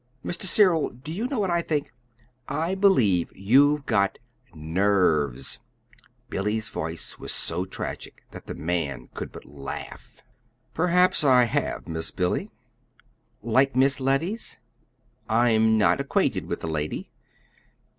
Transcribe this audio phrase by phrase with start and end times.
[0.25, 0.45] Mr.
[0.45, 1.93] Cyril do you know what I think?
[2.49, 4.17] I believe you've got
[4.55, 5.59] NERVES!"
[6.27, 10.23] Billy's voice was so tragic that the man could but laugh.
[10.73, 12.49] "Perhaps I have, Miss Billy."
[13.43, 14.57] "Like Miss Letty's?"
[15.29, 17.11] "I'm not acquainted with the lady."